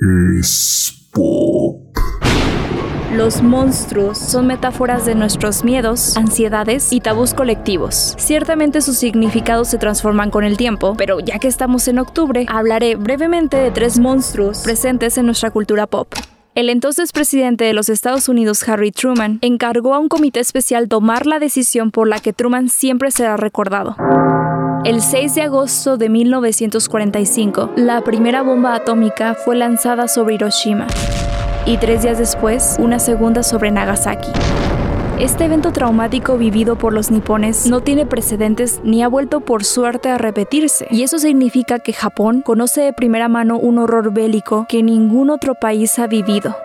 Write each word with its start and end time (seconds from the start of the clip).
es 0.00 1.08
pop. 1.12 1.76
Los 3.12 3.42
monstruos 3.42 4.18
son 4.18 4.46
metáforas 4.46 5.06
de 5.06 5.14
nuestros 5.14 5.64
miedos, 5.64 6.16
ansiedades 6.16 6.92
y 6.92 7.00
tabús 7.00 7.34
colectivos. 7.34 8.14
Ciertamente 8.18 8.80
sus 8.80 8.96
significados 8.96 9.68
se 9.68 9.78
transforman 9.78 10.30
con 10.30 10.44
el 10.44 10.56
tiempo, 10.56 10.94
pero 10.96 11.18
ya 11.18 11.38
que 11.38 11.48
estamos 11.48 11.88
en 11.88 11.98
octubre, 11.98 12.46
hablaré 12.48 12.94
brevemente 12.94 13.56
de 13.56 13.70
tres 13.70 13.98
monstruos 13.98 14.60
presentes 14.60 15.18
en 15.18 15.26
nuestra 15.26 15.50
cultura 15.50 15.86
pop. 15.86 16.12
El 16.54 16.70
entonces 16.70 17.12
presidente 17.12 17.64
de 17.64 17.72
los 17.72 17.88
Estados 17.88 18.28
Unidos, 18.28 18.68
Harry 18.68 18.92
Truman, 18.92 19.38
encargó 19.42 19.94
a 19.94 19.98
un 19.98 20.08
comité 20.08 20.40
especial 20.40 20.88
tomar 20.88 21.26
la 21.26 21.38
decisión 21.38 21.90
por 21.90 22.08
la 22.08 22.20
que 22.20 22.32
Truman 22.32 22.68
siempre 22.68 23.10
será 23.10 23.36
recordado. 23.36 23.96
El 24.88 25.02
6 25.02 25.34
de 25.34 25.42
agosto 25.42 25.98
de 25.98 26.08
1945, 26.08 27.72
la 27.76 28.00
primera 28.00 28.40
bomba 28.40 28.74
atómica 28.74 29.34
fue 29.34 29.54
lanzada 29.54 30.08
sobre 30.08 30.36
Hiroshima 30.36 30.86
y 31.66 31.76
tres 31.76 32.04
días 32.04 32.16
después, 32.16 32.76
una 32.78 32.98
segunda 32.98 33.42
sobre 33.42 33.70
Nagasaki. 33.70 34.30
Este 35.20 35.44
evento 35.44 35.72
traumático 35.72 36.38
vivido 36.38 36.78
por 36.78 36.94
los 36.94 37.10
nipones 37.10 37.66
no 37.66 37.82
tiene 37.82 38.06
precedentes 38.06 38.80
ni 38.82 39.02
ha 39.02 39.08
vuelto 39.08 39.40
por 39.40 39.62
suerte 39.62 40.08
a 40.08 40.16
repetirse, 40.16 40.86
y 40.90 41.02
eso 41.02 41.18
significa 41.18 41.80
que 41.80 41.92
Japón 41.92 42.40
conoce 42.40 42.80
de 42.80 42.94
primera 42.94 43.28
mano 43.28 43.58
un 43.58 43.78
horror 43.78 44.10
bélico 44.14 44.64
que 44.70 44.82
ningún 44.82 45.28
otro 45.28 45.54
país 45.54 45.98
ha 45.98 46.06
vivido. 46.06 46.56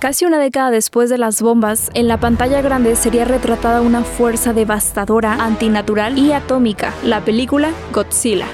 Casi 0.00 0.24
una 0.24 0.38
década 0.38 0.70
después 0.70 1.10
de 1.10 1.18
las 1.18 1.40
bombas, 1.42 1.90
en 1.94 2.08
la 2.08 2.18
pantalla 2.18 2.60
grande 2.60 2.96
sería 2.96 3.24
retratada 3.24 3.80
una 3.80 4.02
fuerza 4.02 4.52
devastadora, 4.52 5.34
antinatural 5.34 6.18
y 6.18 6.32
atómica, 6.32 6.92
la 7.04 7.20
película 7.24 7.70
Godzilla. 7.92 8.46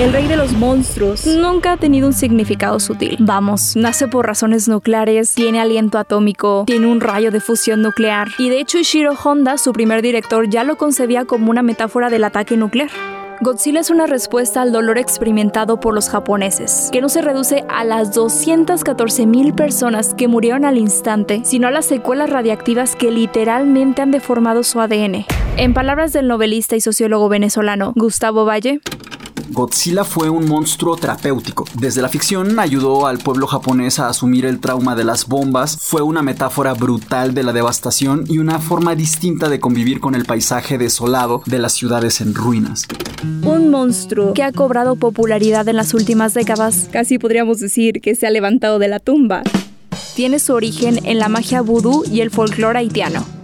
El 0.00 0.12
rey 0.12 0.26
de 0.26 0.38
los 0.38 0.52
monstruos 0.52 1.26
nunca 1.26 1.72
ha 1.72 1.76
tenido 1.76 2.06
un 2.06 2.14
significado 2.14 2.80
sutil. 2.80 3.18
Vamos, 3.20 3.76
nace 3.76 4.08
por 4.08 4.26
razones 4.26 4.66
nucleares, 4.66 5.34
tiene 5.34 5.60
aliento 5.60 5.98
atómico, 5.98 6.64
tiene 6.66 6.86
un 6.86 7.00
rayo 7.00 7.30
de 7.30 7.40
fusión 7.40 7.82
nuclear. 7.82 8.28
Y 8.38 8.48
de 8.48 8.58
hecho 8.58 8.78
Ishiro 8.78 9.12
Honda, 9.22 9.58
su 9.58 9.72
primer 9.72 10.00
director, 10.00 10.48
ya 10.48 10.64
lo 10.64 10.76
concebía 10.76 11.26
como 11.26 11.50
una 11.50 11.62
metáfora 11.62 12.08
del 12.08 12.24
ataque 12.24 12.56
nuclear. 12.56 12.90
Godzilla 13.42 13.80
es 13.80 13.90
una 13.90 14.06
respuesta 14.06 14.62
al 14.62 14.70
dolor 14.70 14.98
experimentado 14.98 15.80
por 15.80 15.94
los 15.94 16.08
japoneses, 16.08 16.90
que 16.92 17.00
no 17.00 17.08
se 17.08 17.22
reduce 17.22 17.64
a 17.68 17.82
las 17.82 18.16
214.000 18.16 19.56
personas 19.56 20.14
que 20.14 20.28
murieron 20.28 20.64
al 20.64 20.78
instante, 20.78 21.42
sino 21.44 21.66
a 21.66 21.72
las 21.72 21.86
secuelas 21.86 22.30
radiactivas 22.30 22.94
que 22.94 23.10
literalmente 23.10 24.00
han 24.00 24.12
deformado 24.12 24.62
su 24.62 24.80
ADN. 24.80 25.26
En 25.56 25.74
palabras 25.74 26.12
del 26.12 26.28
novelista 26.28 26.76
y 26.76 26.80
sociólogo 26.80 27.28
venezolano 27.28 27.92
Gustavo 27.96 28.44
Valle, 28.44 28.80
Godzilla 29.52 30.04
fue 30.04 30.30
un 30.30 30.48
monstruo 30.48 30.96
terapéutico. 30.96 31.66
Desde 31.74 32.00
la 32.00 32.08
ficción 32.08 32.58
ayudó 32.58 33.06
al 33.06 33.18
pueblo 33.18 33.46
japonés 33.46 33.98
a 33.98 34.08
asumir 34.08 34.46
el 34.46 34.60
trauma 34.60 34.96
de 34.96 35.04
las 35.04 35.26
bombas, 35.28 35.76
fue 35.78 36.00
una 36.00 36.22
metáfora 36.22 36.72
brutal 36.72 37.34
de 37.34 37.42
la 37.42 37.52
devastación 37.52 38.24
y 38.28 38.38
una 38.38 38.60
forma 38.60 38.94
distinta 38.94 39.50
de 39.50 39.60
convivir 39.60 40.00
con 40.00 40.14
el 40.14 40.24
paisaje 40.24 40.78
desolado 40.78 41.42
de 41.44 41.58
las 41.58 41.74
ciudades 41.74 42.22
en 42.22 42.34
ruinas. 42.34 42.86
Un 43.44 43.70
monstruo 43.70 44.32
que 44.32 44.42
ha 44.42 44.52
cobrado 44.52 44.96
popularidad 44.96 45.68
en 45.68 45.76
las 45.76 45.92
últimas 45.92 46.32
décadas, 46.32 46.88
casi 46.90 47.18
podríamos 47.18 47.60
decir 47.60 48.00
que 48.00 48.14
se 48.14 48.26
ha 48.26 48.30
levantado 48.30 48.78
de 48.78 48.88
la 48.88 49.00
tumba. 49.00 49.42
Tiene 50.16 50.38
su 50.38 50.54
origen 50.54 51.04
en 51.04 51.18
la 51.18 51.28
magia 51.28 51.60
vudú 51.60 52.04
y 52.10 52.22
el 52.22 52.30
folclore 52.30 52.78
haitiano. 52.78 53.41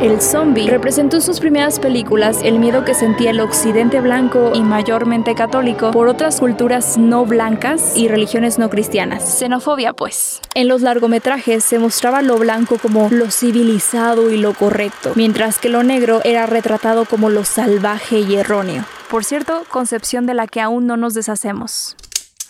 El 0.00 0.20
zombie 0.20 0.70
representó 0.70 1.16
en 1.16 1.22
sus 1.22 1.40
primeras 1.40 1.80
películas 1.80 2.40
el 2.44 2.60
miedo 2.60 2.84
que 2.84 2.94
sentía 2.94 3.30
el 3.30 3.40
occidente 3.40 4.00
blanco 4.00 4.52
y 4.54 4.62
mayormente 4.62 5.34
católico 5.34 5.90
por 5.90 6.06
otras 6.06 6.38
culturas 6.38 6.96
no 6.98 7.26
blancas 7.26 7.96
y 7.96 8.06
religiones 8.06 8.58
no 8.58 8.70
cristianas. 8.70 9.38
Xenofobia, 9.38 9.92
pues. 9.92 10.40
En 10.54 10.68
los 10.68 10.82
largometrajes 10.82 11.64
se 11.64 11.80
mostraba 11.80 12.22
lo 12.22 12.38
blanco 12.38 12.78
como 12.78 13.08
lo 13.10 13.30
civilizado 13.30 14.30
y 14.30 14.36
lo 14.36 14.54
correcto, 14.54 15.12
mientras 15.16 15.58
que 15.58 15.68
lo 15.68 15.82
negro 15.82 16.20
era 16.22 16.46
retratado 16.46 17.04
como 17.04 17.28
lo 17.28 17.44
salvaje 17.44 18.20
y 18.20 18.36
erróneo. 18.36 18.84
Por 19.10 19.24
cierto, 19.24 19.64
concepción 19.68 20.26
de 20.26 20.34
la 20.34 20.46
que 20.46 20.60
aún 20.60 20.86
no 20.86 20.96
nos 20.96 21.14
deshacemos. 21.14 21.96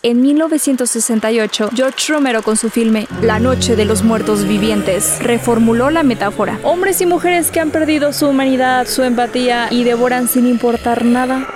En 0.05 0.23
1968, 0.23 1.71
George 1.75 2.13
Romero 2.13 2.43
con 2.45 2.57
su 2.57 2.71
filme 2.71 3.09
La 3.21 3.41
Noche 3.41 3.75
de 3.75 3.85
los 3.85 4.05
Muertos 4.05 4.47
Vivientes 4.47 5.19
reformuló 5.21 5.91
la 5.91 6.05
metáfora. 6.05 6.61
Hombres 6.63 7.01
y 7.01 7.07
mujeres 7.07 7.51
que 7.51 7.59
han 7.59 7.73
perdido 7.73 8.13
su 8.13 8.29
humanidad, 8.29 8.87
su 8.87 9.03
empatía 9.03 9.67
y 9.73 9.83
devoran 9.83 10.29
sin 10.29 10.47
importar 10.47 11.05
nada. 11.05 11.49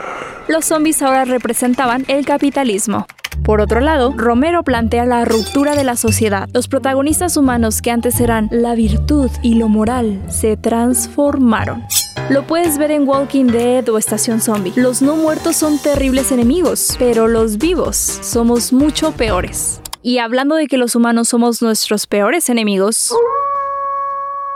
Los 0.48 0.64
zombies 0.64 1.02
ahora 1.02 1.24
representaban 1.24 2.04
el 2.08 2.26
capitalismo. 2.26 3.06
Por 3.44 3.60
otro 3.60 3.80
lado, 3.80 4.14
Romero 4.16 4.62
plantea 4.62 5.04
la 5.04 5.24
ruptura 5.24 5.74
de 5.74 5.82
la 5.82 5.96
sociedad. 5.96 6.48
Los 6.52 6.68
protagonistas 6.68 7.36
humanos 7.36 7.82
que 7.82 7.90
antes 7.90 8.20
eran 8.20 8.48
la 8.52 8.74
virtud 8.76 9.30
y 9.42 9.54
lo 9.54 9.68
moral 9.68 10.22
se 10.28 10.56
transformaron. 10.56 11.82
Lo 12.30 12.46
puedes 12.46 12.78
ver 12.78 12.92
en 12.92 13.06
Walking 13.06 13.46
Dead 13.46 13.88
o 13.88 13.98
Estación 13.98 14.40
Zombie. 14.40 14.72
Los 14.76 15.02
no 15.02 15.16
muertos 15.16 15.56
son 15.56 15.78
terribles 15.82 16.30
enemigos, 16.30 16.94
pero 17.00 17.26
los 17.26 17.58
vivos 17.58 17.96
somos 17.96 18.72
mucho 18.72 19.10
peores. 19.10 19.80
Y 20.02 20.18
hablando 20.18 20.54
de 20.54 20.68
que 20.68 20.78
los 20.78 20.94
humanos 20.94 21.28
somos 21.28 21.62
nuestros 21.62 22.06
peores 22.06 22.48
enemigos, 22.48 23.12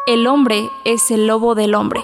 el 0.07 0.29
hombre 0.29 0.71
es 0.85 1.11
el 1.11 1.27
lobo 1.27 1.57
del 1.57 1.75
hombre. 1.75 2.01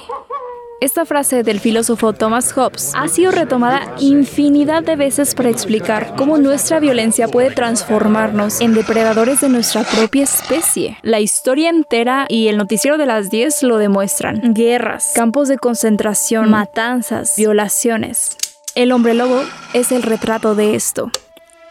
Esta 0.83 1.07
frase 1.07 1.45
del 1.45 1.61
filósofo 1.61 2.13
Thomas 2.13 2.53
Hobbes 2.55 2.91
ha 2.97 3.07
sido 3.07 3.31
retomada 3.31 3.95
infinidad 4.01 4.83
de 4.83 4.97
veces 4.97 5.37
para 5.37 5.49
explicar 5.49 6.17
cómo 6.17 6.39
nuestra 6.39 6.81
violencia 6.81 7.29
puede 7.29 7.53
transformarnos 7.53 8.61
en 8.61 8.75
depredadores 8.75 9.43
de 9.43 9.49
nuestra 9.49 9.85
propia 9.85 10.25
especie. 10.25 10.99
La 11.03 11.21
historia 11.21 11.71
entera 11.71 12.27
y 12.29 12.49
el 12.49 12.57
noticiero 12.57 12.99
de 12.99 13.07
las 13.07 13.31
10 13.31 13.63
lo 13.63 13.79
demuestran. 13.79 14.55
Guerras, 14.55 15.13
campos 15.15 15.47
de 15.47 15.57
concentración, 15.57 16.51
matanzas, 16.51 17.37
violaciones. 17.37 18.37
El 18.75 18.91
hombre 18.91 19.15
lobo 19.15 19.41
es 19.75 19.93
el 19.93 20.03
retrato 20.03 20.57
de 20.57 20.75
esto. 20.75 21.13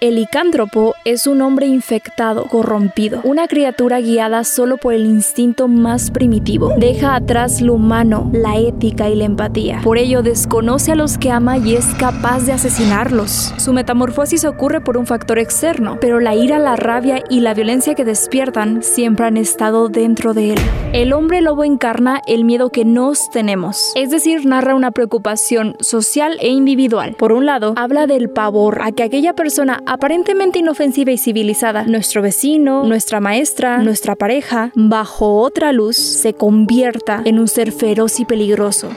El 0.01 0.15
licántropo 0.15 0.95
es 1.05 1.27
un 1.27 1.43
hombre 1.43 1.67
infectado, 1.67 2.45
corrompido, 2.45 3.21
una 3.23 3.47
criatura 3.47 4.01
guiada 4.01 4.43
solo 4.43 4.77
por 4.77 4.95
el 4.95 5.05
instinto 5.05 5.67
más 5.67 6.09
primitivo. 6.09 6.73
Deja 6.75 7.13
atrás 7.13 7.61
lo 7.61 7.75
humano, 7.75 8.27
la 8.33 8.57
ética 8.57 9.09
y 9.09 9.15
la 9.15 9.25
empatía. 9.25 9.81
Por 9.83 9.99
ello 9.99 10.23
desconoce 10.23 10.93
a 10.93 10.95
los 10.95 11.19
que 11.19 11.29
ama 11.29 11.59
y 11.59 11.75
es 11.75 11.85
capaz 11.99 12.47
de 12.47 12.53
asesinarlos. 12.53 13.53
Su 13.57 13.73
metamorfosis 13.73 14.43
ocurre 14.43 14.81
por 14.81 14.97
un 14.97 15.05
factor 15.05 15.37
externo, 15.37 15.99
pero 16.01 16.19
la 16.19 16.33
ira, 16.33 16.57
la 16.57 16.77
rabia 16.77 17.21
y 17.29 17.41
la 17.41 17.53
violencia 17.53 17.93
que 17.93 18.03
despiertan 18.03 18.81
siempre 18.81 19.27
han 19.27 19.37
estado 19.37 19.87
dentro 19.87 20.33
de 20.33 20.53
él. 20.53 20.59
El 20.93 21.13
hombre 21.13 21.41
lobo 21.41 21.63
encarna 21.63 22.21
el 22.25 22.43
miedo 22.43 22.71
que 22.71 22.85
nos 22.85 23.29
tenemos, 23.29 23.93
es 23.95 24.09
decir, 24.09 24.47
narra 24.47 24.73
una 24.73 24.89
preocupación 24.89 25.75
social 25.79 26.37
e 26.41 26.49
individual. 26.49 27.15
Por 27.19 27.33
un 27.33 27.45
lado, 27.45 27.75
habla 27.77 28.07
del 28.07 28.31
pavor 28.31 28.81
a 28.81 28.91
que 28.91 29.03
aquella 29.03 29.33
persona 29.33 29.79
aparentemente 29.91 30.59
inofensiva 30.59 31.11
y 31.11 31.17
civilizada, 31.17 31.83
nuestro 31.83 32.21
vecino, 32.21 32.85
nuestra 32.85 33.19
maestra, 33.19 33.79
nuestra 33.79 34.15
pareja, 34.15 34.71
bajo 34.73 35.41
otra 35.41 35.73
luz, 35.73 35.97
se 35.97 36.33
convierta 36.33 37.21
en 37.25 37.39
un 37.39 37.49
ser 37.49 37.73
feroz 37.73 38.21
y 38.21 38.25
peligroso. 38.25 38.89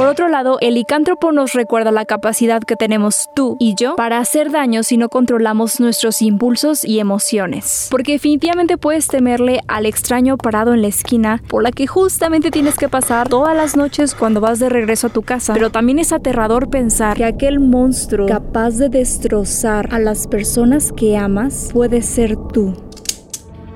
Por 0.00 0.08
otro 0.08 0.28
lado, 0.28 0.56
el 0.62 0.76
licántropo 0.76 1.30
nos 1.30 1.52
recuerda 1.52 1.92
la 1.92 2.06
capacidad 2.06 2.62
que 2.62 2.74
tenemos 2.74 3.28
tú 3.34 3.58
y 3.60 3.74
yo 3.74 3.96
para 3.96 4.16
hacer 4.16 4.50
daño 4.50 4.82
si 4.82 4.96
no 4.96 5.10
controlamos 5.10 5.78
nuestros 5.78 6.22
impulsos 6.22 6.86
y 6.86 7.00
emociones. 7.00 7.86
Porque 7.90 8.12
definitivamente 8.12 8.78
puedes 8.78 9.08
temerle 9.08 9.60
al 9.68 9.84
extraño 9.84 10.38
parado 10.38 10.72
en 10.72 10.80
la 10.80 10.88
esquina 10.88 11.42
por 11.48 11.62
la 11.62 11.70
que 11.70 11.86
justamente 11.86 12.50
tienes 12.50 12.76
que 12.76 12.88
pasar 12.88 13.28
todas 13.28 13.54
las 13.54 13.76
noches 13.76 14.14
cuando 14.14 14.40
vas 14.40 14.58
de 14.58 14.70
regreso 14.70 15.08
a 15.08 15.10
tu 15.10 15.20
casa. 15.20 15.52
Pero 15.52 15.68
también 15.68 15.98
es 15.98 16.12
aterrador 16.12 16.70
pensar 16.70 17.18
que 17.18 17.26
aquel 17.26 17.60
monstruo 17.60 18.26
capaz 18.26 18.78
de 18.78 18.88
destrozar 18.88 19.92
a 19.92 19.98
las 19.98 20.26
personas 20.26 20.92
que 20.92 21.18
amas 21.18 21.68
puede 21.74 22.00
ser 22.00 22.38
tú. 22.54 22.72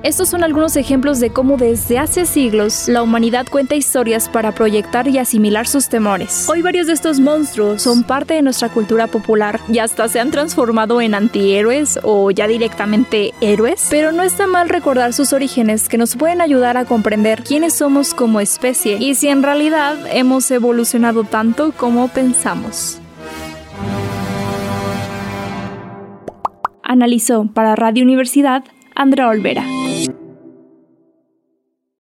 Estos 0.05 0.29
son 0.29 0.43
algunos 0.43 0.75
ejemplos 0.75 1.19
de 1.19 1.31
cómo 1.31 1.57
desde 1.57 1.97
hace 1.97 2.27
siglos 2.27 2.87
la 2.87 3.01
humanidad 3.01 3.47
cuenta 3.49 3.73
historias 3.73 4.29
para 4.29 4.51
proyectar 4.51 5.07
y 5.07 5.17
asimilar 5.17 5.65
sus 5.65 5.89
temores. 5.89 6.47
Hoy 6.47 6.61
varios 6.61 6.85
de 6.85 6.93
estos 6.93 7.19
monstruos 7.19 7.81
son 7.81 8.03
parte 8.03 8.35
de 8.35 8.43
nuestra 8.43 8.69
cultura 8.69 9.07
popular 9.07 9.59
y 9.67 9.79
hasta 9.79 10.07
se 10.07 10.19
han 10.19 10.29
transformado 10.29 11.01
en 11.01 11.15
antihéroes 11.15 11.97
o 12.03 12.29
ya 12.29 12.45
directamente 12.45 13.33
héroes, 13.41 13.87
pero 13.89 14.11
no 14.11 14.21
está 14.21 14.45
mal 14.45 14.69
recordar 14.69 15.11
sus 15.11 15.33
orígenes 15.33 15.89
que 15.89 15.97
nos 15.97 16.15
pueden 16.15 16.39
ayudar 16.39 16.77
a 16.77 16.85
comprender 16.85 17.41
quiénes 17.41 17.73
somos 17.73 18.13
como 18.13 18.39
especie 18.39 18.97
y 18.99 19.15
si 19.15 19.29
en 19.29 19.41
realidad 19.41 19.97
hemos 20.11 20.51
evolucionado 20.51 21.23
tanto 21.23 21.71
como 21.71 22.09
pensamos. 22.09 22.99
Analizó 26.83 27.47
para 27.51 27.75
Radio 27.75 28.03
Universidad 28.03 28.63
Andrea 28.93 29.27
Olvera. 29.29 29.65